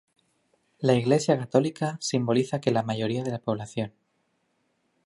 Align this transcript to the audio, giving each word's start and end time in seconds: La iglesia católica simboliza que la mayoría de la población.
La 0.79 0.95
iglesia 0.95 1.37
católica 1.37 1.99
simboliza 2.01 2.59
que 2.59 2.71
la 2.71 2.81
mayoría 2.81 3.21
de 3.23 3.29
la 3.29 3.37
población. 3.37 3.93